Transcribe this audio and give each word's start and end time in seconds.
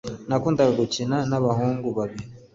Nakundaga 0.27 0.71
gukina 0.79 1.17
nabahungu 1.29 1.87
babiri. 1.97 2.25